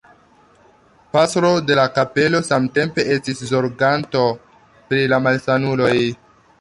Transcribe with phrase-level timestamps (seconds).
[1.15, 4.25] Pastro de la kapelo samtempe estis zorganto
[4.89, 5.97] pri la malsanuloj.